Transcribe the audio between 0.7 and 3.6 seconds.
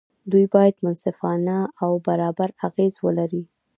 منصفانه او برابر اغېز ولري.